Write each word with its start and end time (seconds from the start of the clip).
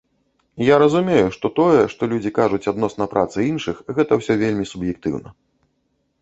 Я 0.67 0.75
разумею, 0.83 1.27
што 1.35 1.51
тое, 1.59 1.83
што 1.93 2.09
людзі 2.13 2.31
кажуць 2.39 2.69
адносна 2.73 3.07
працы 3.13 3.37
іншых, 3.51 3.75
гэта 3.99 4.11
ўсё 4.23 4.33
вельмі 4.43 4.65
суб'ектыўна. 4.73 5.29